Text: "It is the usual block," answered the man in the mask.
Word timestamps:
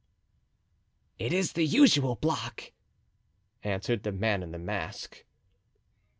"It 1.19 1.31
is 1.31 1.51
the 1.53 1.63
usual 1.63 2.15
block," 2.15 2.71
answered 3.63 4.01
the 4.01 4.11
man 4.11 4.41
in 4.41 4.51
the 4.51 4.57
mask. 4.57 5.23